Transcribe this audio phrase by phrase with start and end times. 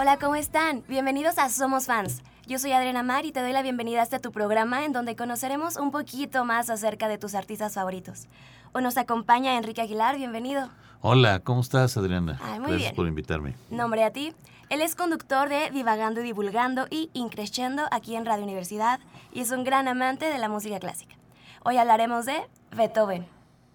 [0.00, 0.84] Hola, ¿cómo están?
[0.86, 2.22] Bienvenidos a Somos Fans.
[2.46, 5.16] Yo soy Adriana Mar y te doy la bienvenida a este tu programa en donde
[5.16, 8.28] conoceremos un poquito más acerca de tus artistas favoritos.
[8.72, 10.68] Hoy nos acompaña Enrique Aguilar, bienvenido.
[11.00, 12.38] Hola, ¿cómo estás, Adriana?
[12.40, 12.94] Ay, muy Gracias bien.
[12.94, 13.56] por invitarme.
[13.70, 14.32] Nombre a ti.
[14.68, 19.00] Él es conductor de Divagando y Divulgando y Increscendo aquí en Radio Universidad
[19.32, 21.16] y es un gran amante de la música clásica.
[21.64, 22.36] Hoy hablaremos de
[22.70, 23.26] Beethoven.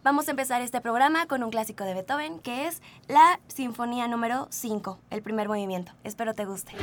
[0.04, 4.48] Vamos a empezar este programa con un clásico de Beethoven que es la Sinfonía número
[4.50, 5.94] 5, el primer movimiento.
[6.04, 6.74] Espero te guste.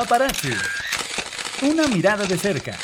[0.00, 0.48] Paparazzi.
[1.62, 2.74] Una mirada de cerca.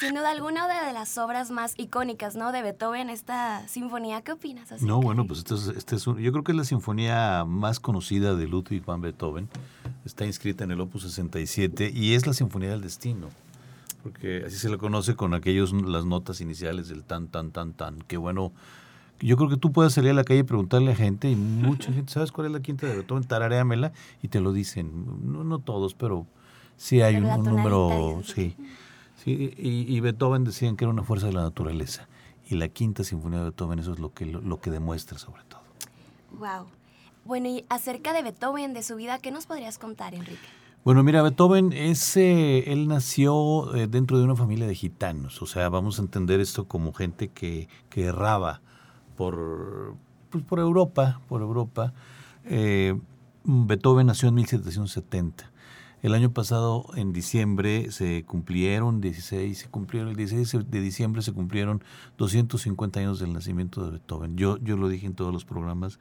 [0.00, 2.52] Sin duda alguna, una de las obras más icónicas ¿no?
[2.52, 4.20] de Beethoven, esta sinfonía.
[4.20, 4.64] ¿Qué opinas?
[4.66, 7.44] acerca No, bueno, pues este es, este es un- yo creo que es la sinfonía
[7.46, 9.48] más conocida de Ludwig van Beethoven.
[10.04, 13.30] Está inscrita en el Opus 67 y es la Sinfonía del Destino.
[14.02, 17.98] Porque así se le conoce con aquellos las notas iniciales del tan, tan, tan, tan.
[18.02, 18.52] Que bueno,
[19.20, 21.92] yo creo que tú puedes salir a la calle y preguntarle a gente y mucha
[21.92, 23.24] gente, ¿sabes cuál es la quinta de Beethoven?
[23.24, 25.06] Tararéamela y te lo dicen.
[25.22, 26.26] No, no todos, pero
[26.76, 28.56] sí hay Pero un, número, sí.
[29.22, 32.08] Sí, y, y Beethoven decían que era una fuerza de la naturaleza.
[32.48, 35.42] Y la quinta sinfonía de Beethoven, eso es lo que, lo, lo que demuestra sobre
[35.44, 35.60] todo.
[36.38, 36.66] Wow.
[37.24, 40.38] Bueno, y acerca de Beethoven, de su vida, ¿qué nos podrías contar, Enrique?
[40.82, 45.42] Bueno, mira, Beethoven, ese, él nació eh, dentro de una familia de gitanos.
[45.42, 48.62] O sea, vamos a entender esto como gente que, que erraba
[49.20, 49.96] por,
[50.30, 51.92] pues, por Europa, por Europa.
[52.46, 52.98] Eh,
[53.44, 55.52] Beethoven nació en 1770.
[56.02, 61.34] El año pasado, en diciembre, se cumplieron 16, se cumplieron el 16 de diciembre se
[61.34, 61.84] cumplieron
[62.16, 64.38] 250 años del nacimiento de Beethoven.
[64.38, 65.98] Yo, yo lo dije en todos los programas.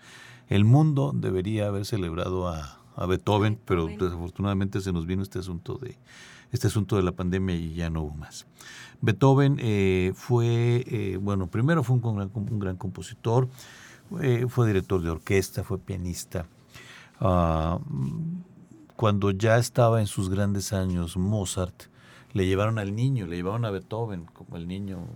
[0.48, 5.78] El mundo debería haber celebrado a, a Beethoven, pero desafortunadamente se nos vino este asunto
[5.78, 5.98] de
[6.52, 8.48] este asunto de la pandemia y ya no hubo más.
[9.02, 13.50] Beethoven eh, fue, eh, bueno, primero fue un, gran, un gran compositor,
[14.22, 16.46] eh, fue director de orquesta, fue pianista.
[17.20, 17.80] Ah,
[18.96, 21.84] cuando ya estaba en sus grandes años, Mozart,
[22.34, 25.08] le llevaron al niño, le llevaron a Beethoven, como el niño,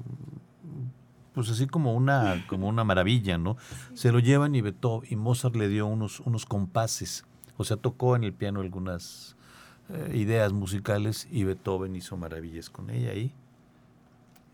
[1.34, 3.58] pues así como una, como una maravilla, ¿no?
[3.94, 7.26] Se lo llevan y Beethoven, y Mozart le dio unos, unos compases,
[7.58, 9.33] o sea, tocó en el piano algunas
[10.14, 13.34] ideas musicales y Beethoven hizo maravillas con ella ahí.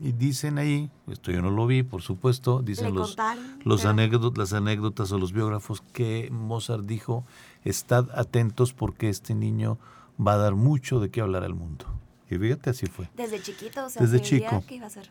[0.02, 3.18] Y dicen ahí, esto yo no lo vi, por supuesto, dicen los,
[3.66, 7.26] los anécdotas, las anécdotas o los biógrafos que Mozart dijo,
[7.66, 9.78] estad atentos porque este niño
[10.26, 11.86] va a dar mucho de qué hablar al mundo.
[12.30, 13.10] Y fíjate, así fue.
[13.18, 14.64] Desde chiquito, o sea, Desde chico.
[14.66, 15.10] que iba a ser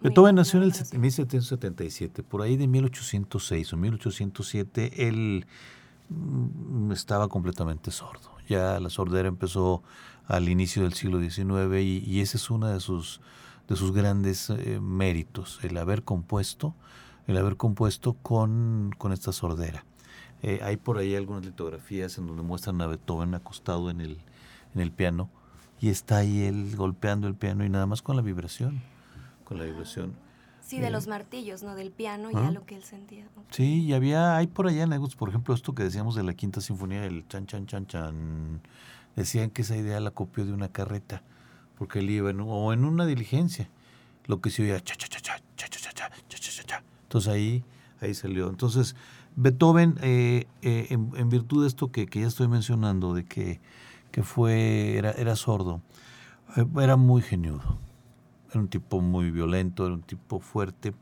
[0.00, 5.46] Beethoven nació en el 1777, por ahí de 1806 o 1807, él
[6.10, 8.33] mm, estaba completamente sordo.
[8.48, 9.82] Ya la sordera empezó
[10.26, 13.20] al inicio del siglo XIX y, esa es una de sus
[13.68, 16.74] de sus grandes eh, méritos, el haber compuesto,
[17.26, 19.86] el haber compuesto con, con esta sordera.
[20.42, 24.18] Eh, hay por ahí algunas litografías en donde muestran a Beethoven acostado en el,
[24.74, 25.30] en el piano
[25.80, 28.82] y está ahí él golpeando el piano y nada más con la vibración,
[29.44, 30.14] con la vibración.
[30.64, 31.74] Sí, de eh, los martillos, ¿no?
[31.74, 33.26] Del piano, ya lo que él sentía.
[33.50, 36.60] Sí, y había, hay por allá anécdotas, por ejemplo, esto que decíamos de la quinta
[36.60, 38.60] sinfonía, el chan, chan, chan, chan,
[39.14, 41.22] decían que esa idea la copió de una carreta
[41.76, 43.68] porque él iba en, o en una diligencia,
[44.26, 46.82] lo que se oía cha cha cha cha cha cha cha cha cha cha cha.
[47.02, 47.64] Entonces ahí,
[48.00, 48.48] ahí salió.
[48.48, 48.96] Entonces,
[49.36, 53.60] Beethoven, eh, eh, en, virtud de esto que, que, ya estoy mencionando, de que,
[54.10, 55.82] que fue, era, era sordo,
[56.56, 57.78] eh, era muy geniudo.
[58.54, 60.94] Era un tipo muy violento, era un tipo fuerte.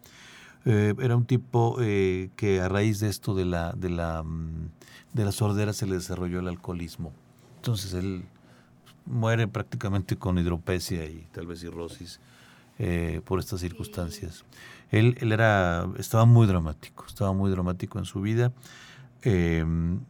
[0.64, 4.24] era un tipo que a raíz de esto de la, de la,
[5.12, 7.12] de la sordera se le desarrolló el alcoholismo.
[7.56, 8.24] Entonces él
[9.06, 12.20] muere prácticamente con hidropesia y tal vez cirrosis
[12.78, 14.44] eh, por estas circunstancias.
[14.90, 18.52] Él, él, era, estaba muy dramático, estaba muy dramático en su vida.
[19.22, 20.00] Em,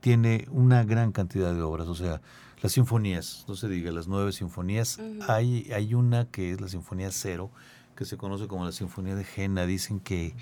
[0.00, 2.22] tiene una gran cantidad de obras, o sea,
[2.62, 7.10] las sinfonías, no se diga, las nueve sinfonías, hay, hay una que es la Sinfonía
[7.10, 7.50] Cero,
[7.96, 10.34] que se conoce como la Sinfonía de Jena, dicen que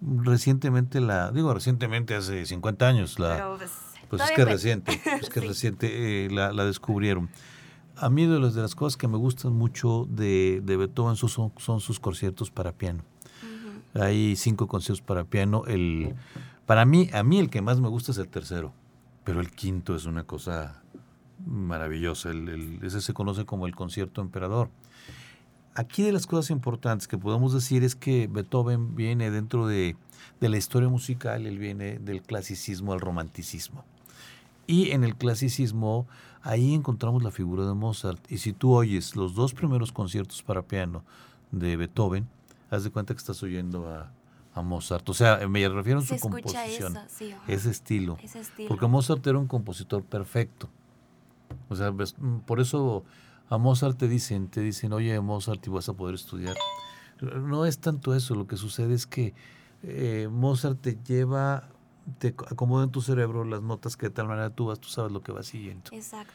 [0.00, 3.56] recientemente la, digo recientemente hace 50 años, la...
[3.58, 3.70] Pues,
[4.08, 7.28] pues es que es reciente, es que reciente eh, la, descubrieron.
[7.96, 11.52] A mí de las, de las cosas que me gustan mucho de, de Beethoven son,
[11.58, 13.02] son, sus conciertos para piano.
[13.94, 15.64] Hay cinco conciertos para piano.
[15.66, 16.14] El,
[16.66, 18.72] para mí, a mí el que más me gusta es el tercero,
[19.24, 20.82] pero el quinto es una cosa
[21.46, 22.30] maravillosa.
[22.30, 24.70] El, ese se conoce como el concierto emperador.
[25.74, 29.96] Aquí de las cosas importantes que podemos decir es que Beethoven viene dentro de,
[30.40, 33.84] de la historia musical, él viene del clasicismo al romanticismo.
[34.66, 36.06] Y en el clasicismo,
[36.42, 38.20] ahí encontramos la figura de Mozart.
[38.30, 41.04] Y si tú oyes los dos primeros conciertos para piano
[41.52, 42.28] de Beethoven,
[42.70, 44.12] haz de cuenta que estás oyendo a,
[44.60, 45.08] Mozart.
[45.08, 46.98] O sea, me refiero a su composición,
[47.46, 48.18] ese, estilo,
[48.66, 50.68] Porque Mozart era un compositor perfecto.
[51.68, 51.92] O sea,
[52.46, 53.04] por eso
[53.48, 56.56] a Mozart te dicen, te dicen, oye, Mozart, y vas a poder estudiar.
[57.20, 59.34] No es tanto eso, lo que sucede es que
[59.82, 61.68] eh, Mozart te lleva
[62.18, 65.12] te acomoda en tu cerebro las notas que de tal manera tú vas, tú sabes
[65.12, 65.90] lo que va siguiendo.
[65.92, 66.32] Exacto.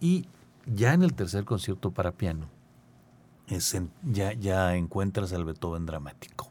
[0.00, 0.26] Y
[0.66, 2.48] ya en el tercer concierto para piano,
[3.46, 6.50] es ya, ya encuentras al Beethoven dramático.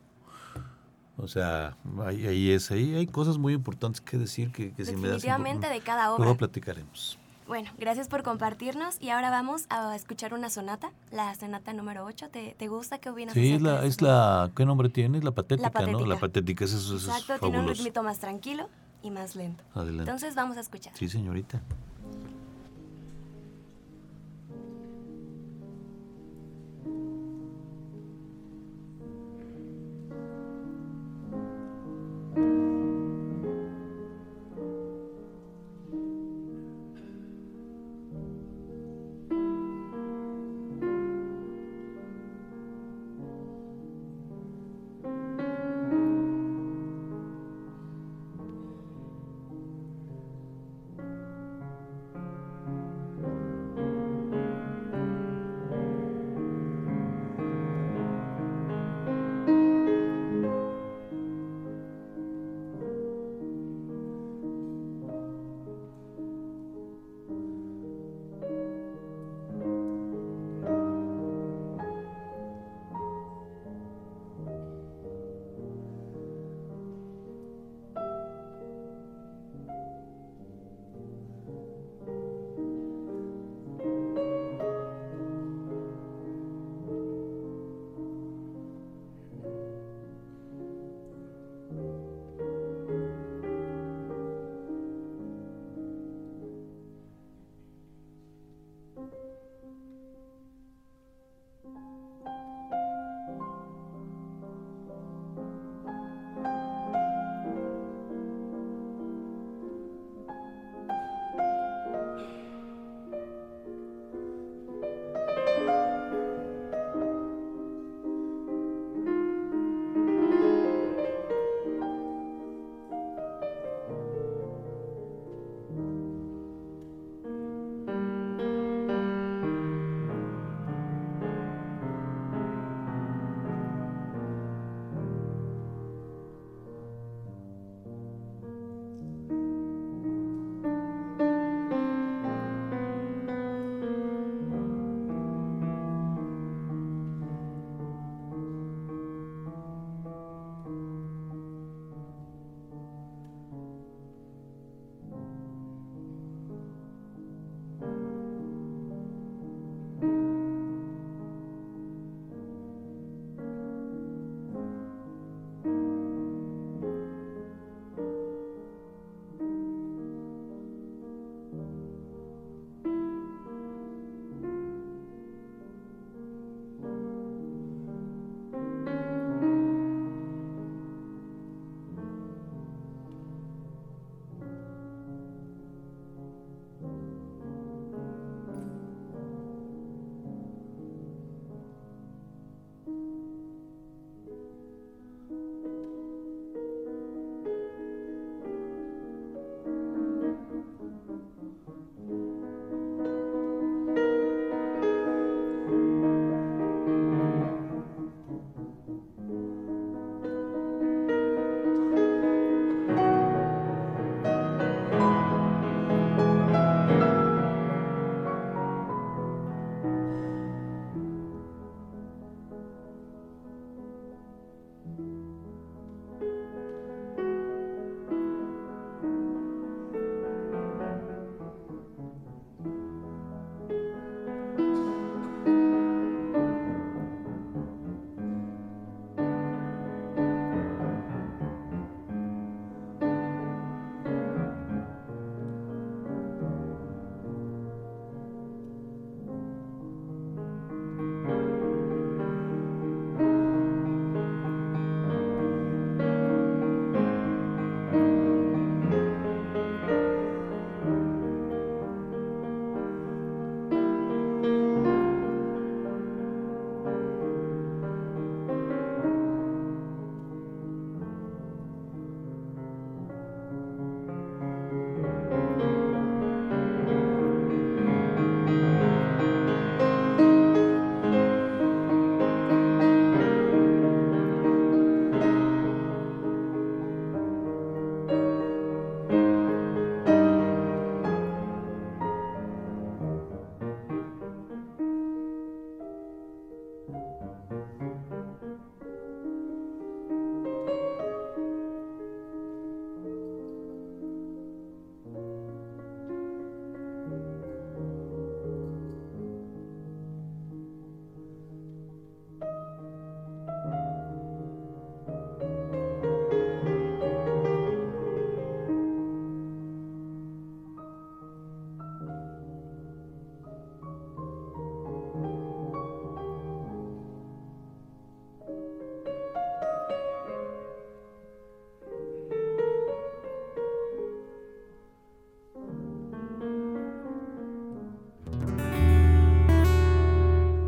[1.17, 5.09] O sea, ahí, es, ahí hay cosas muy importantes que decir que, que si me
[5.09, 6.23] das de cada obra.
[6.23, 7.17] Luego platicaremos.
[7.47, 12.27] Bueno, gracias por compartirnos y ahora vamos a escuchar una sonata, la sonata número 8.
[12.29, 12.97] ¿Te, te gusta?
[12.97, 13.33] ¿Qué opinas?
[13.33, 15.21] Sí, es la, es la, ¿qué nombre tiene?
[15.21, 16.05] La patética, ¿no?
[16.05, 18.67] La patética, eso, eso Exacto, tiene un ritmito más tranquilo
[19.01, 19.63] y más lento.
[19.73, 20.03] Adelante.
[20.03, 20.91] Entonces vamos a escuchar.
[20.97, 21.61] Sí, señorita.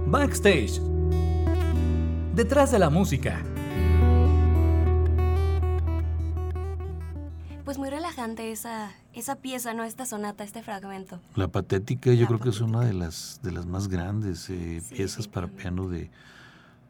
[0.09, 0.81] Backstage.
[2.33, 3.43] Detrás de la música.
[7.63, 9.83] Pues muy relajante esa, esa pieza, ¿no?
[9.83, 11.19] Esta sonata, este fragmento.
[11.35, 14.81] La patética yo La creo que es una de las, de las más grandes eh,
[14.81, 16.09] Sí, piezas para piano de,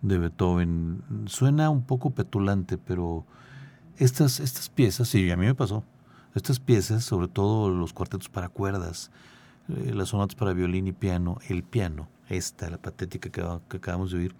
[0.01, 1.03] de Beethoven.
[1.25, 3.25] Suena un poco petulante, pero
[3.97, 5.83] estas, estas piezas, sí, a mí me pasó.
[6.35, 9.11] Estas piezas, sobre todo los cuartetos para cuerdas,
[9.67, 14.11] eh, las sonatas para violín y piano, el piano, esta, la patética que, que acabamos
[14.11, 14.35] de oír,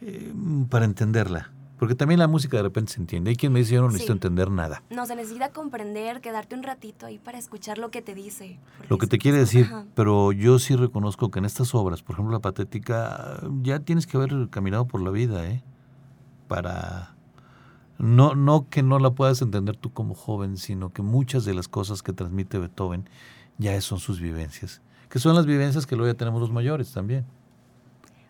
[0.00, 0.32] eh,
[0.68, 1.52] para entenderla.
[1.78, 3.30] Porque también la música de repente se entiende.
[3.30, 4.16] Hay quien me dice, yo no necesito Sí.
[4.16, 4.82] entender nada.
[4.90, 8.58] No, se necesita comprender, quedarte un ratito ahí para escuchar lo que te dice.
[8.88, 9.84] Lo que te quiere decir, ajá.
[9.94, 14.16] pero yo sí reconozco que en estas obras, por ejemplo la patética, ya tienes que
[14.16, 15.62] haber caminado por la vida, ¿eh?
[16.48, 17.14] Para
[17.98, 21.68] no no que no la puedas entender tú como joven, sino que muchas de las
[21.68, 23.08] cosas que transmite Beethoven
[23.58, 27.24] ya son sus vivencias, que son las vivencias que luego ya tenemos los mayores también,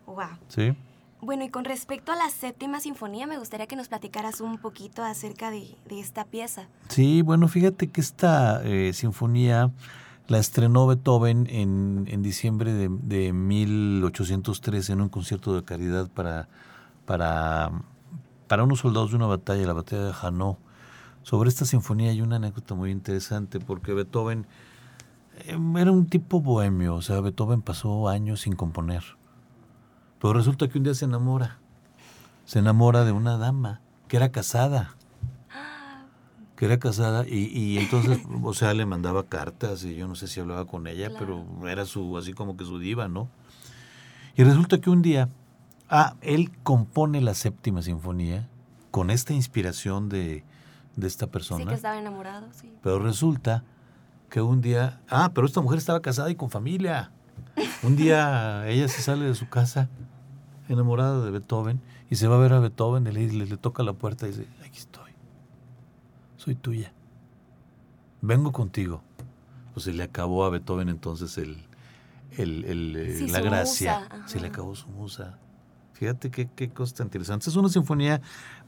[0.06, 0.26] Wow.
[0.49, 0.75] ¿sí?
[1.20, 5.02] Bueno, y con respecto a la séptima sinfonía, me gustaría que nos platicaras un poquito
[5.02, 6.68] acerca de, de esta pieza.
[6.88, 9.73] Sí, bueno, fíjate que esta eh, sinfonía
[10.28, 16.49] la estrenó Beethoven en, en diciembre de, de 1803 en un concierto de caridad para,
[17.04, 17.73] para,
[18.47, 20.56] para unos soldados de una batalla, la batalla de Hanau.
[21.23, 24.47] Sobre esta sinfonía hay una anécdota muy interesante porque Beethoven
[25.47, 29.02] era un tipo bohemio, o sea, Beethoven pasó años sin componer.
[30.21, 31.59] Pero resulta que un día se enamora.
[32.45, 34.95] Se enamora de una dama que era casada
[36.57, 40.26] que era casada y, y entonces, o sea, le mandaba cartas y yo no sé
[40.26, 41.45] si hablaba con ella, Claro.
[41.61, 43.28] pero era su, así como que su diva, ¿no?
[44.35, 45.28] Y resulta que un día,
[45.88, 48.49] ah, él compone la séptima sinfonía
[48.90, 50.42] con esta inspiración de,
[50.97, 52.73] de esta Sí, persona, que estaba enamorado, sí.
[52.83, 53.62] pero resulta
[54.30, 57.11] que un día, ah, pero esta mujer estaba casada y con familia.
[57.82, 59.88] Un día ella se sale de su casa
[60.68, 61.80] enamorada de Beethoven
[62.11, 64.30] y se va a ver a Beethoven y le, le- le toca la puerta y
[64.30, 65.12] dice, aquí estoy,
[66.37, 66.92] soy tuya,
[68.20, 69.02] vengo contigo.
[69.75, 71.56] Pues se le acabó a Beethoven entonces el,
[72.37, 75.38] el- el, eh, Sí, la gracia, se le acabó su musa.
[75.94, 77.50] Fíjate qué, qué cosa tan interesante.
[77.50, 78.20] Es una sinfonía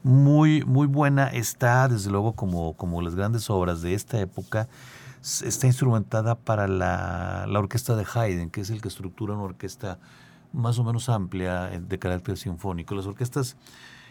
[0.03, 1.27] muy, muy buena.
[1.27, 4.67] Está, desde luego, como, como las grandes obras de esta época,
[5.21, 9.99] está instrumentada para la, la orquesta de Haydn, que es el que estructura una orquesta
[10.53, 12.95] más o menos amplia eh, de carácter sinfónico.
[12.95, 13.55] Las orquestas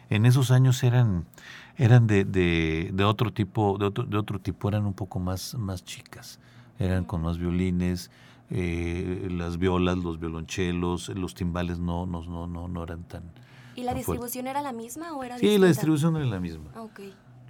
[0.08, 1.26] en esos años eran,
[1.76, 5.54] eran de, de, de otro tipo, de otro, de otro tipo, eran un poco más,
[5.54, 6.38] más chicas.
[6.78, 8.10] Eran con más violines,
[8.48, 13.22] eh, las violas, los violonchelos, los timbales no, no, no, no, no eran tan.
[13.76, 15.60] ¿Y la tan distribución era la misma o era Sí, distinta?
[15.60, 16.70] la distribución era la misma.
[16.76, 17.00] Ok.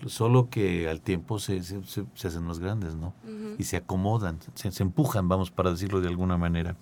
[0.06, 3.12] Solo que al tiempo se, se, se- hacen más grandes, ¿no?
[3.58, 6.76] Y se acomodan, se, se empujan, vamos, para decirlo de alguna manera.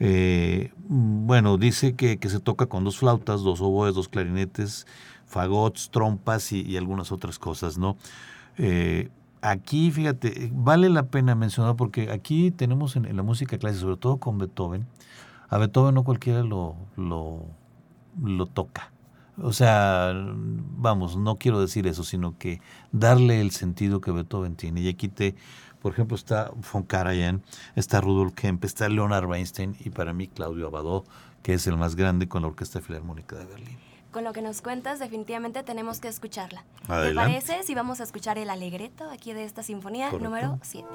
[0.00, 4.86] Eh, bueno, dice que, que se toca con dos flautas, dos oboes, dos clarinetes,
[5.26, 7.96] fagots, trompas y, y algunas otras cosas, ¿no?
[8.58, 9.08] Eh,
[9.40, 13.96] aquí, fíjate, vale la pena mencionar porque aquí tenemos en, en la música clásica, sobre
[13.96, 14.86] todo con Beethoven,
[15.48, 17.44] a Beethoven no cualquiera lo, lo,
[18.20, 18.90] lo toca.
[19.40, 24.82] O sea, vamos, no quiero decir eso, sino que darle el sentido que Beethoven tiene.
[24.82, 25.34] Y aquí te,
[25.80, 27.42] por ejemplo, está von Karajan,
[27.74, 31.04] está Rudolf Kemp, está Leonard Weinstein y para mí Claudio Abadó,
[31.42, 33.78] que es el más grande con la Orquesta Filarmónica de Berlín.
[34.10, 36.64] Con lo que nos cuentas, definitivamente tenemos que escucharla.
[36.86, 37.08] Adelante.
[37.08, 40.28] ¿Te parece si vamos a escuchar el alegreto aquí de esta sinfonía Correcto.
[40.28, 40.86] número 7?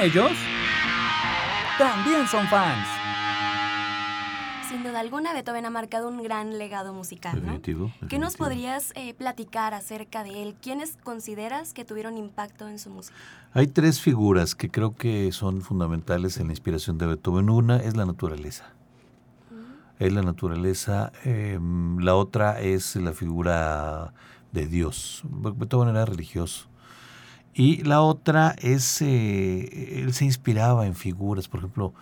[0.00, 0.30] Ellos
[1.78, 2.86] también son fans.
[4.68, 7.40] Sin duda alguna, Beethoven ha marcado un gran legado musical, ¿no?
[7.52, 10.54] Definitivo, ¿Qué nos podrías eh, platicar acerca de él?
[10.62, 13.16] ¿Quiénes consideras que tuvieron impacto en su música?
[13.52, 17.50] Hay tres figuras que creo que son fundamentales en la inspiración de Beethoven.
[17.50, 18.66] Una es la naturaleza.
[19.98, 21.12] Es la naturaleza.
[21.24, 21.58] eh,
[21.98, 24.14] la otra es la figura
[24.52, 25.22] de Dios.
[25.28, 26.68] Be- Beethoven era religioso.
[27.54, 31.92] Y la otra es, eh, él se inspiraba en figuras, por ejemplo,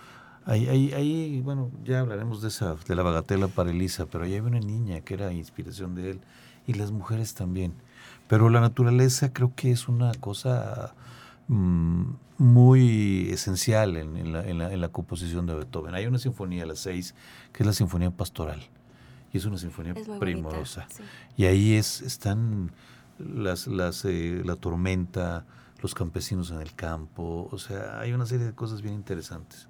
[0.44, 4.37] ahí, ahí, ahí, bueno, ya hablaremos de esa, de la bagatela para Elisa, pero ahí
[4.37, 6.20] había una niña que era inspiración de él,
[6.66, 7.72] y las mujeres también.
[8.28, 10.94] Pero la naturaleza creo que es una cosa
[11.48, 12.02] mm,
[12.37, 15.94] muy esencial en, en la, en la- en la composición de Beethoven.
[15.94, 17.14] Hay una sinfonía, la 6,
[17.54, 18.61] que es la sinfonía pastoral,
[19.32, 20.87] y es una sinfonía Es primorosa.
[20.90, 21.02] sí.
[21.38, 22.70] Y ahí es, están
[23.18, 25.44] las, las, eh, la tormenta,
[25.81, 29.68] los campesinos en el campo, o sea, hay una serie de cosas bien interesantes.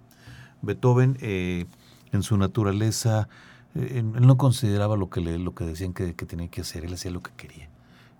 [0.62, 1.66] Beethoven, eh,
[2.12, 3.28] en su naturaleza,
[3.74, 6.84] eh, él no consideraba lo que, le, lo que decían que, que tenía que hacer,
[6.84, 7.68] él hacía lo que quería.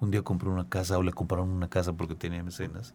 [0.00, 2.94] Un día compró una casa o le compraron una casa porque tenía mecenas.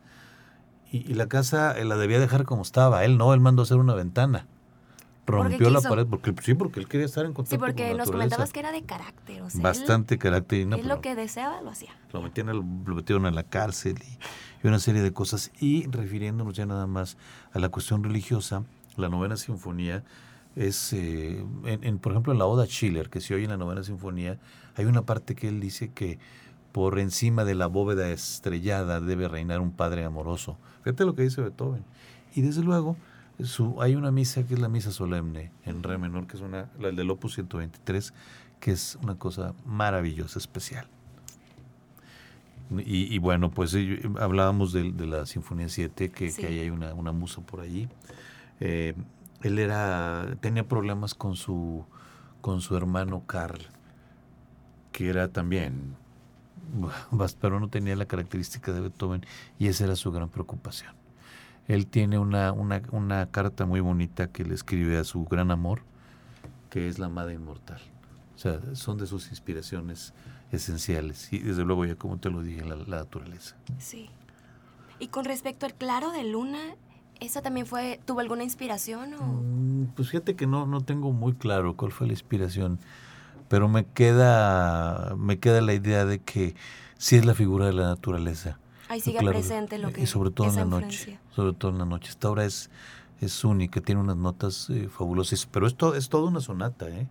[0.91, 3.04] Y, y la casa la debía dejar como estaba.
[3.04, 4.48] Él no, él mandó hacer una ventana.
[5.26, 7.90] Rompió la pared porque sí, porque él quería estar en contacto Sí, con porque la
[7.92, 8.36] nos naturaleza.
[8.36, 10.60] comentabas que era de carácter, o sea, él- Bastante carácter.
[10.60, 11.92] y no, él, pero lo que deseaba lo hacía.
[12.12, 12.56] lo, al-
[12.86, 15.52] lo metieron a la cárcel y, y una serie de cosas.
[15.60, 17.18] Y refiriéndonos ya nada más
[17.54, 18.64] a la cuestión religiosa,
[18.98, 20.04] la novena sinfonía
[20.58, 23.58] es, eh, en, en, por ejemplo, en la Oda Schiller, que se oye en la
[23.58, 24.38] novena sinfonía,
[24.76, 26.20] hay una parte que él dice que
[26.74, 30.58] por encima de la bóveda estrellada debe reinar un padre amoroso.
[30.84, 31.84] Fíjate lo que dice Beethoven.
[32.36, 32.98] Y desde luego,
[33.44, 36.70] su, hay una misa que es la misa solemne en re menor, que es una,
[36.80, 38.14] la del Opus 123,
[38.60, 40.88] que es una cosa maravillosa, especial.
[42.78, 46.42] Y, y bueno, pues eh, hablábamos de, de la Sinfonía 7, que, Sí.
[46.42, 47.88] que ahí hay una, una musa por allí.
[48.60, 48.96] Eh,
[49.42, 51.86] él era, tenía problemas con su,
[52.42, 53.62] con su hermano Carl,
[54.92, 55.96] que era también,
[57.42, 59.26] pero no tenía la característica de Beethoven,
[59.60, 60.94] y esa era su gran preocupación.
[61.67, 65.82] Él tiene una, una, una carta muy bonita que le escribe a su gran amor,
[66.69, 67.80] que es la Amada Inmortal.
[68.36, 70.13] O sea, son de sus inspiraciones
[70.52, 71.32] esenciales.
[71.32, 73.56] Y desde luego, ya como te lo dije, la, la naturaleza.
[73.80, 74.10] Sí.
[74.99, 76.60] Y con respecto al claro de luna,
[77.19, 79.23] ¿esa también fue, tuvo alguna inspiración o...?
[79.23, 82.80] Mm, Pues fíjate que no, no tengo muy claro cuál fue la inspiración,
[83.47, 86.56] pero me queda, me queda la idea de que
[86.97, 88.58] sí es la figura de la naturaleza.
[88.89, 90.86] Ahí sigue Claro, presente lo que Y sobre todo en esa la noche.
[90.88, 91.19] influencia.
[91.36, 92.10] Sobre todo en la noche.
[92.10, 92.69] Esta obra es,
[93.22, 97.08] es única, tiene unas notas eh, fabulosas, pero esto es toda una sonata, ¿eh?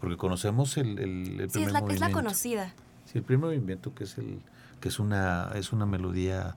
[0.00, 2.12] Porque conocemos el, el, el Sí, primer es la, es la movimiento.
[2.12, 2.74] conocida.
[3.06, 4.40] Sí, el primer movimiento que es el
[4.80, 6.56] que es una es una melodía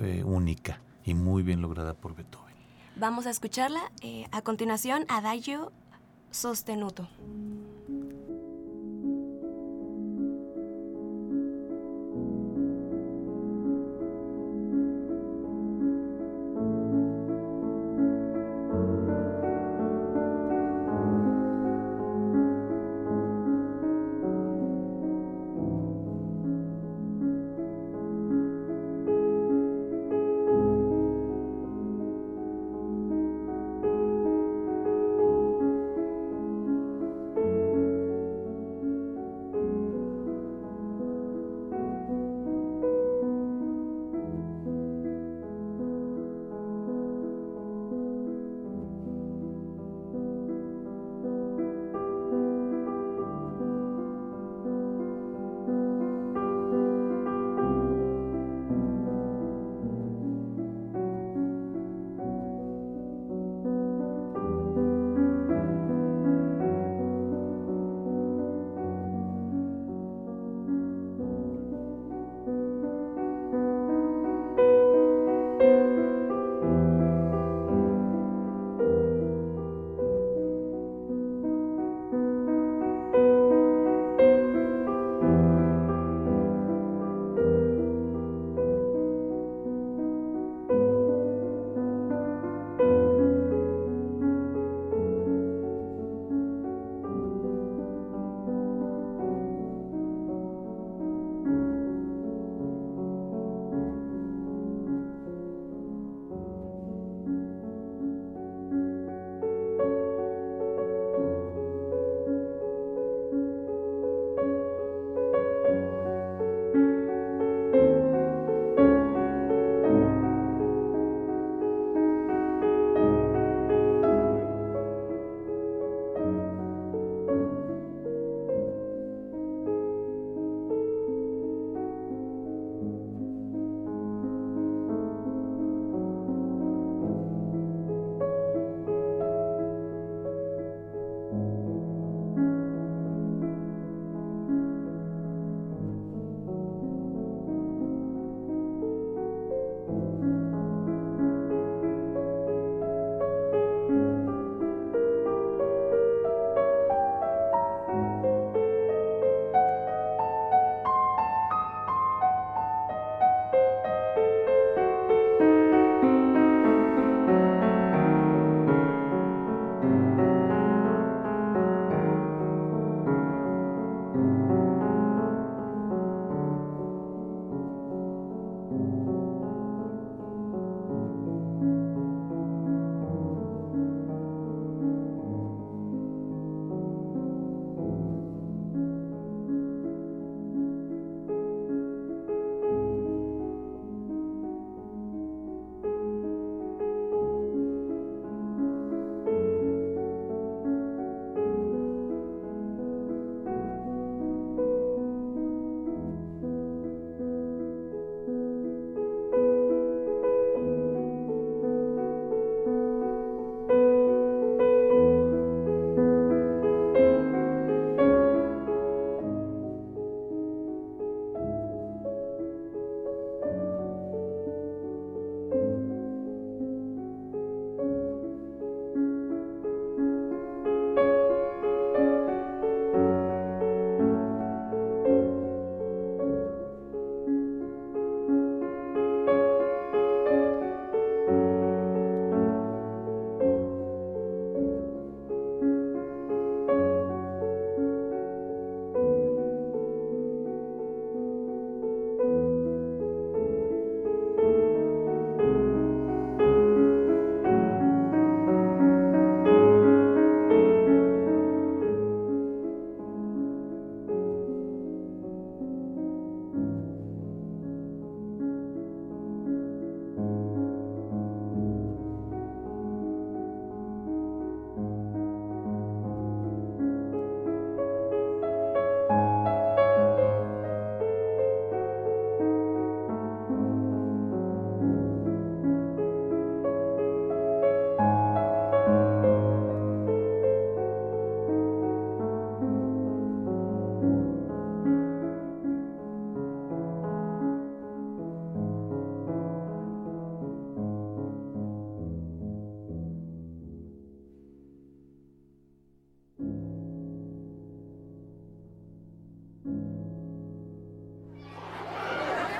[0.00, 2.54] eh, única y muy bien lograda por Beethoven.
[2.96, 3.90] Vamos a escucharla.
[4.00, 5.70] eh, a continuación, Adagio
[6.30, 7.08] Sostenuto.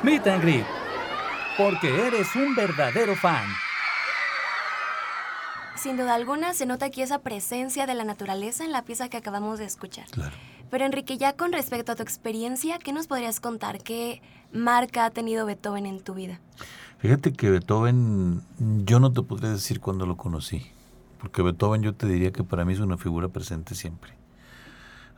[0.06, 0.64] Meet and Greet.
[1.58, 3.44] Porque eres un verdadero fan.
[5.74, 9.16] Sin duda alguna se nota aquí esa presencia de la naturaleza en la pieza que
[9.16, 10.06] acabamos de escuchar.
[10.12, 10.36] Claro.
[10.70, 13.82] Pero Enrique, ya con respecto a tu experiencia, ¿qué nos podrías contar?
[13.82, 14.22] ¿Qué
[14.52, 16.38] marca ha tenido Beethoven en tu vida?
[16.98, 18.42] Fíjate que Beethoven,
[18.84, 20.70] yo no te podría decir cuándo lo conocí,
[21.18, 24.12] porque Beethoven yo te diría que para mí es una figura presente siempre.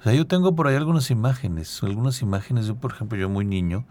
[0.01, 3.45] O sea, yo tengo por ahí algunas imágenes, algunas imágenes, yo por ejemplo, yo muy
[3.45, 3.85] niño,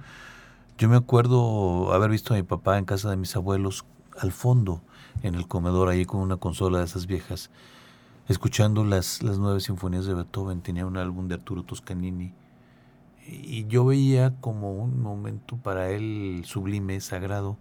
[0.78, 3.86] yo me acuerdo haber visto a mi papá en casa de mis abuelos
[4.19, 4.82] al fondo,
[5.23, 7.49] en el comedor, ahí con una consola de esas viejas,
[8.28, 12.34] escuchando las, las nueve sinfonías de Beethoven, tenía un álbum de Arturo Toscanini,
[13.25, 17.57] y yo veía como un momento para él sublime, sagrado,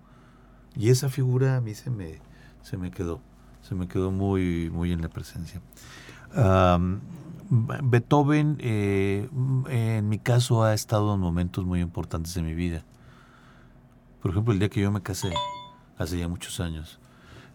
[0.77, 2.21] y esa figura a mí se me,
[2.63, 3.21] se me quedó,
[3.63, 5.63] se me quedó muy, muy en la presencia.
[6.37, 7.01] Um,
[7.49, 9.29] Beethoven, eh,
[9.69, 12.85] en mi caso, ha estado en momentos muy importantes de mi vida.
[14.27, 15.33] Por ejemplo, el día que yo me casé,
[15.99, 16.99] hace ya muchos años,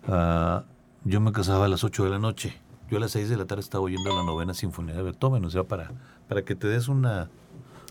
[0.08, 0.62] uh,
[1.04, 2.54] yo me casaba a las 8 de la noche.
[2.90, 5.50] Yo a las 6 de la tarde estaba oyendo la novena sinfonía de Beethoven, o
[5.50, 5.92] sea, para,
[6.30, 7.30] para que te des una...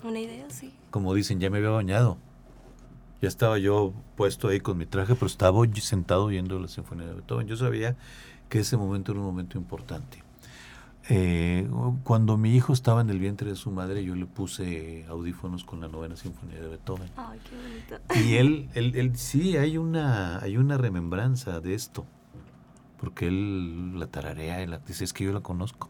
[0.03, 0.73] Una idea, sí.
[0.91, 2.17] Como dicen, ya me había bañado.
[3.21, 7.13] Ya estaba yo puesto ahí con mi traje, pero estaba sentado oyendo la sinfonía de
[7.13, 7.49] Beethoven.
[7.49, 7.99] Yo sabía
[8.49, 10.25] que ese momento era un momento importante.
[11.13, 11.69] Eh,
[12.05, 15.81] cuando mi hijo estaba en el vientre de su madre, yo le puse audífonos con
[15.81, 17.11] la novena sinfonía de Beethoven.
[17.17, 18.29] Ay, qué bonito.
[18.29, 22.07] Y él, él, él, sí, hay una, hay una remembranza de esto,
[23.01, 25.89] porque él la tararea, él dice, es que yo la conozco.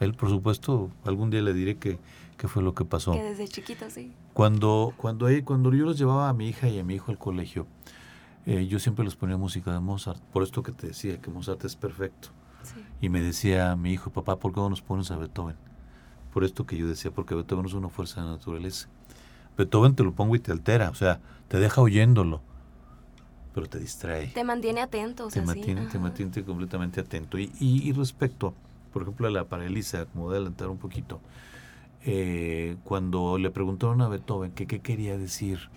[0.00, 1.98] Él, por supuesto, algún día le diré que,
[2.38, 3.12] qué fue lo que pasó.
[3.12, 4.14] Que desde chiquito, sí.
[4.32, 7.66] Cuando, cuando, cuando yo los llevaba a mi hija y a mi hijo al colegio,
[8.46, 11.62] eh, yo siempre les ponía música de Mozart, por esto que te decía, que Mozart
[11.66, 12.30] es perfecto.
[13.04, 15.56] Y me decía mi hijo, papá, ¿por qué no nos pones a Beethoven?
[16.32, 18.88] Por esto que yo decía, porque Beethoven es una fuerza de la naturaleza.
[19.58, 22.40] Beethoven te lo pongo y te altera, o sea, te deja oyéndolo,
[23.52, 24.28] pero te distrae.
[24.28, 25.46] Te mantiene atento, o te sea, sí.
[25.48, 27.38] mantiene, te mantiene completamente atento.
[27.38, 28.54] Y, y, y respecto,
[28.90, 31.20] por ejemplo, a la paralisa, como voy a adelantar un poquito,
[32.06, 35.68] eh, cuando le preguntaron a Beethoven que qué quería decir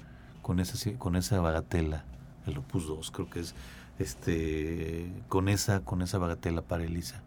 [0.41, 2.05] con esa, con esa bagatela,
[2.45, 3.53] el opus 2 creo que es,
[3.99, 7.23] este, con esa, con esa bagatela para Elisa.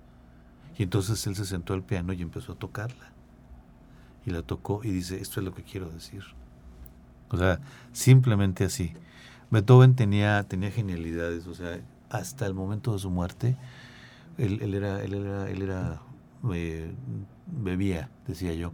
[0.78, 3.12] Y entonces él se sentó al piano y empezó a tocarla.
[4.24, 6.22] Y la tocó y dice, esto es lo que quiero decir.
[7.30, 7.60] O sea,
[7.92, 8.92] simplemente así.
[9.50, 13.56] Beethoven tenía, tenía genialidades, o sea, hasta el momento de su muerte,
[14.38, 16.00] él, él era, él era, él era
[16.52, 16.92] eh,
[17.46, 18.72] bebía, decía yo.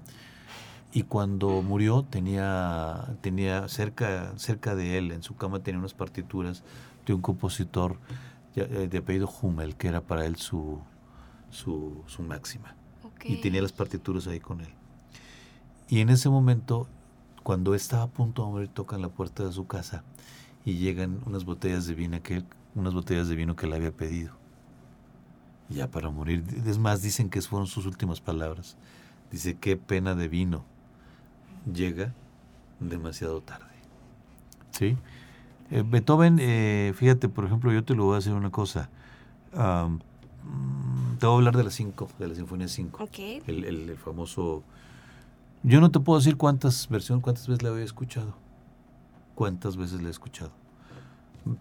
[0.97, 6.62] Y cuando murió tenía, tenía cerca, cerca de él, en su cama tenía unas partituras
[7.05, 7.99] de un compositor
[8.55, 10.80] eh, de apellido Hummel, que era para él su,
[11.51, 12.74] su, su máxima.
[13.24, 14.72] Y tenía las partituras ahí con él.
[15.90, 16.88] Y en ese momento,
[17.42, 20.03] cuando estaba a punto de morir, tocan la puerta de su casa
[20.64, 24.32] y llegan unas botellas de vino que, él- unas botellas de vino que había pedido.
[25.68, 26.42] Ya para morir.
[26.64, 28.76] Es más, dicen que fueron sus últimas palabras.
[29.30, 30.64] Dice, qué pena de vino.
[31.73, 32.12] Llega
[32.81, 33.64] demasiado tarde.
[34.71, 34.97] ¿Sí?
[35.71, 38.89] Eh, Beethoven, eh, fíjate, por ejemplo, yo te lo voy a hacer una cosa.
[40.45, 43.03] Mm, te voy a hablar de la 5, de la Sinfonía 5.
[43.03, 43.19] Ok.
[43.47, 44.62] El, el- el famoso...
[45.62, 48.35] Yo no te puedo decir cuántas versiones, cuántas veces la había escuchado.
[49.35, 50.53] Cuántas veces la he escuchado.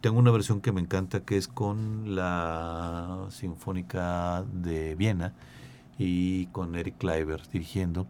[0.02, 5.34] Tengo una versión que me encanta que es con la Sinfónica de Viena
[5.98, 8.06] y con Eric Kleiber dirigiendo.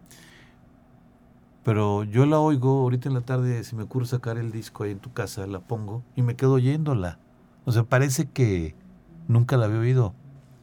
[1.66, 4.92] Pero yo la oigo ahorita en la tarde, se me ocurre sacar el disco ahí
[4.92, 7.18] en tu casa, la pongo y me quedo oyéndola.
[7.64, 8.76] O sea, parece que
[9.26, 10.14] nunca la había oído.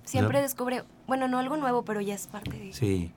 [0.06, 2.72] Siempre descubre, bueno, no algo nuevo, pero ya es parte de...
[2.72, 3.12] Sí.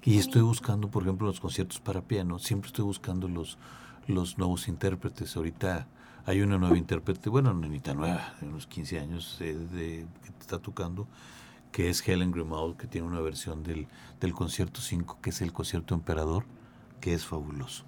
[0.00, 2.38] Qué Y estoy buscando, por ejemplo, los conciertos para piano.
[2.38, 3.58] Siempre estoy buscando los,
[4.06, 5.36] los nuevos intérpretes.
[5.36, 5.88] Ahorita
[6.24, 10.06] hay una nueva intérprete, bueno, no ni tan nueva, de unos 15 años eh, de,
[10.22, 11.06] que está tocando,
[11.70, 13.88] que es Helen Grimaud, que tiene una versión del,
[14.20, 16.46] del concierto 5, que es el concierto emperador,
[17.00, 17.84] que es fabuloso.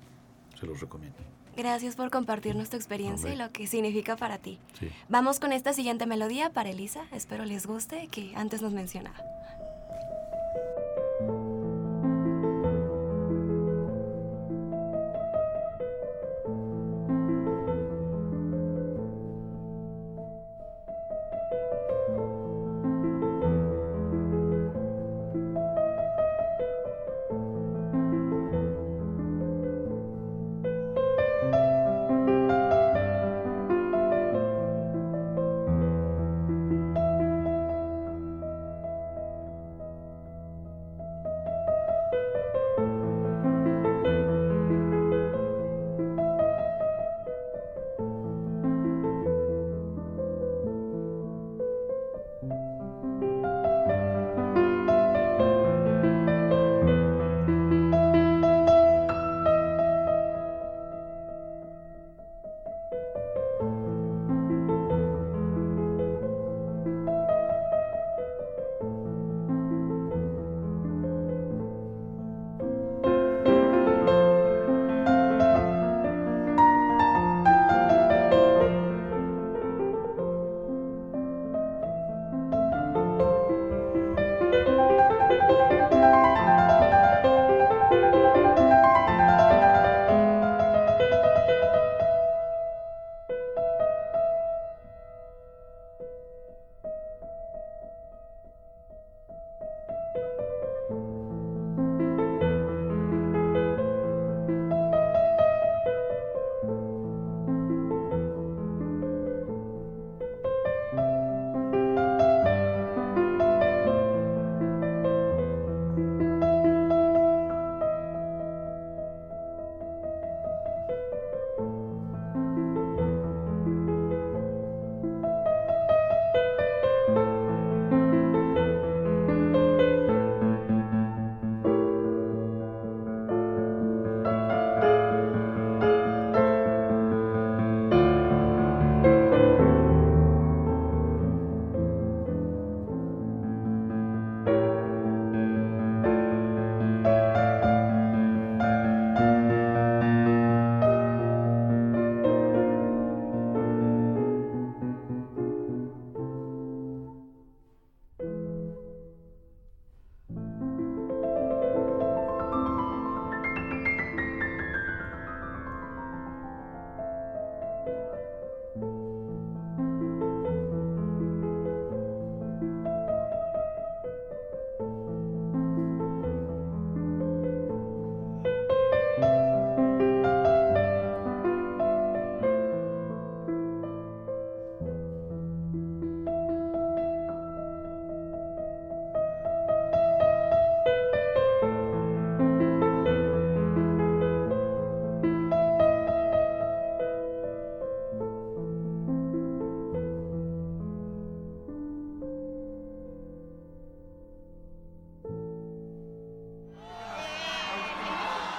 [0.59, 1.19] Se los recomiendo.
[1.57, 4.61] Gracias por compartirnos tu experiencia y lo que significa para ti.
[4.79, 4.91] Sí.
[5.09, 7.07] Vamos con esta siguiente melodía para Elisa.
[7.13, 9.17] Espero les guste, que antes nos mencionaba.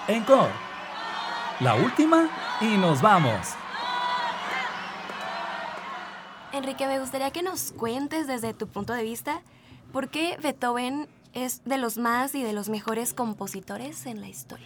[0.09, 0.49] Encore.
[1.59, 2.27] La última
[2.61, 3.49] y nos vamos.
[6.51, 9.43] Enrique, me gustaría que nos cuentes desde tu punto de vista
[9.93, 14.65] por qué Beethoven es de los más y de los mejores compositores en la historia.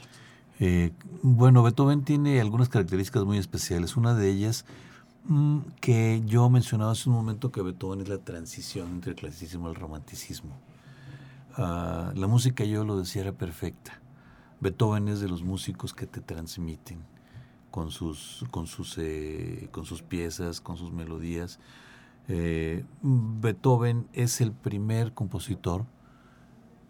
[0.61, 0.91] Eh,
[1.21, 3.97] bueno, Beethoven tiene algunas características muy especiales.
[3.97, 4.63] Una de ellas
[5.25, 9.67] mm, que yo mencionaba hace un momento que Beethoven es la transición entre el clasicismo
[9.67, 10.51] y el romanticismo.
[11.57, 13.99] Ah, la música, yo lo decía, era perfecta.
[14.60, 16.99] Beethoven es de los músicos que te transmiten
[17.72, 21.60] con sus, con sus, eh, con sus piezas, con sus melodías.
[22.28, 25.86] Eh, Beethoven es el primer compositor,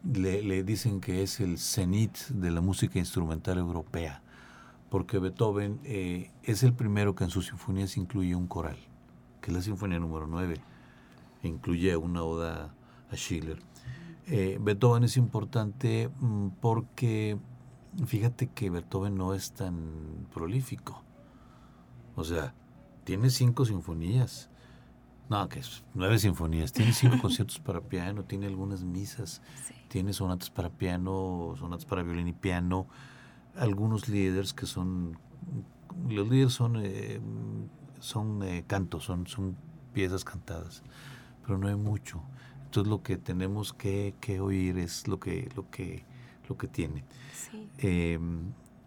[0.04, 4.22] le, dicen que es el cenit de la música instrumental europea,
[4.90, 8.78] porque Beethoven eh, es el primero que en sus sinfonías incluye un coral,
[9.42, 10.56] que es la sinfonía número 9,
[11.44, 12.76] incluye una oda
[13.10, 13.60] a Schiller.
[14.28, 17.38] Eh, Beethoven es importante mm, porque
[18.06, 21.04] fíjate que Beethoven no es tan prolífico.
[22.16, 22.54] O sea,
[23.04, 24.50] tiene cinco sinfonías
[25.30, 26.72] no, que es nueve sinfonías.
[26.72, 29.42] Tiene cinco conciertos para piano, tiene algunas misas,
[29.88, 32.88] tiene sonatas para piano, sonatas para violín y piano,
[33.56, 35.18] algunos líderes que son,
[36.10, 37.20] los líderes son, eh,
[38.00, 39.56] son eh, cantos, son, son
[39.94, 40.84] piezas cantadas,
[41.46, 42.22] pero no hay mucho.
[42.66, 46.06] Entonces lo que tenemos que, que oír es lo que, lo que,
[46.48, 47.04] lo que tiene.
[47.78, 48.20] Eh,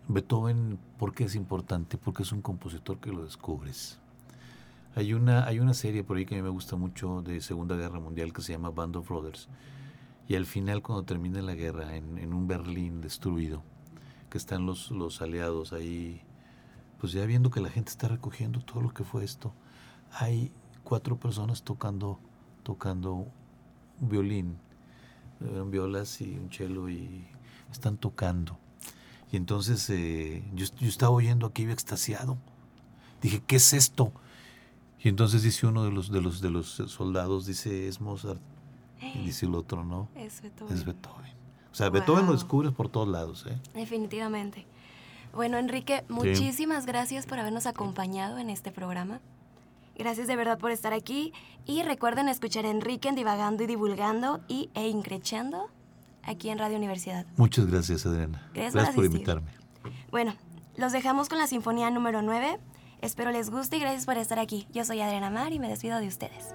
[0.08, 1.98] Beethoven, ¿por qué es importante?
[1.98, 3.98] Porque es un compositor que lo descubres.
[4.94, 7.76] Hay una, hay una serie por ahí que a mí me gusta mucho de Segunda
[7.76, 9.48] Guerra Mundial que se llama Band of Brothers.
[10.28, 13.62] Y al final, cuando termina la guerra, en, un Berlín destruido,
[14.30, 16.22] que están los, los aliados ahí,
[16.98, 19.52] pues ya viendo que la gente está recogiendo todo lo que fue esto,
[20.12, 20.50] hay
[20.82, 22.18] cuatro personas tocando,
[22.62, 23.26] tocando
[24.00, 24.56] un violín,
[25.66, 27.26] violas y un cello y
[27.72, 28.58] están tocando.
[29.32, 32.38] Y entonces eh, yo, yo, estaba oyendo aquello extasiado.
[33.20, 34.12] Dije, ¿qué es esto?
[35.02, 38.40] Y entonces dice uno de los, de los, de los soldados, dice, es Mozart.
[39.00, 40.08] Y dice el otro, no.
[40.16, 40.74] Es Beethoven.
[40.74, 41.32] Es Beethoven.
[41.70, 43.44] O sea, Beethoven lo descubres por todos lados.
[43.48, 43.58] ¿eh?
[43.74, 44.66] Definitivamente.
[45.34, 49.20] Bueno, Enrique, muchísimas gracias por habernos acompañado en este programa.
[49.98, 51.32] Gracias de verdad por estar aquí.
[51.66, 55.68] Y recuerden escuchar a Enrique en Divagando y Divulgando y e Increchando
[56.26, 57.24] aquí en Radio Universidad.
[57.36, 58.50] Muchas gracias, Adriana.
[58.54, 59.50] Gracias, por invitarme.
[60.10, 60.34] Bueno,
[60.76, 62.58] los dejamos con la Sinfonía número 9
[63.02, 64.66] Espero les guste y gracias por estar aquí.
[64.72, 66.54] Yo soy Adriana Mar y me despido de ustedes.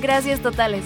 [0.00, 0.84] Gracias totales.